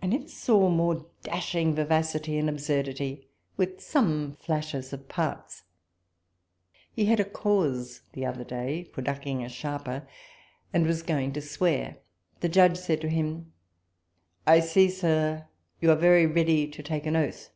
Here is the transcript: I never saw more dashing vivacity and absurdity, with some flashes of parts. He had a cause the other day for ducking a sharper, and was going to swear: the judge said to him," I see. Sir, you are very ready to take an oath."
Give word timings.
I 0.00 0.06
never 0.06 0.28
saw 0.28 0.70
more 0.70 1.04
dashing 1.24 1.74
vivacity 1.74 2.38
and 2.38 2.48
absurdity, 2.48 3.26
with 3.56 3.80
some 3.80 4.36
flashes 4.36 4.92
of 4.92 5.08
parts. 5.08 5.64
He 6.92 7.06
had 7.06 7.18
a 7.18 7.24
cause 7.24 8.02
the 8.12 8.24
other 8.24 8.44
day 8.44 8.84
for 8.84 9.02
ducking 9.02 9.42
a 9.42 9.48
sharper, 9.48 10.06
and 10.72 10.86
was 10.86 11.02
going 11.02 11.32
to 11.32 11.42
swear: 11.42 11.96
the 12.38 12.48
judge 12.48 12.76
said 12.76 13.00
to 13.00 13.08
him," 13.08 13.52
I 14.56 14.60
see. 14.60 14.88
Sir, 14.88 15.48
you 15.80 15.90
are 15.90 15.96
very 15.96 16.26
ready 16.26 16.68
to 16.68 16.80
take 16.80 17.04
an 17.04 17.16
oath." 17.16 17.50